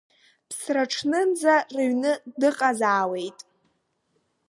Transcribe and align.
Ԥсраҽнынӡа 0.49 1.55
рыҩны 1.73 2.11
дыҟазаауеит. 2.39 3.39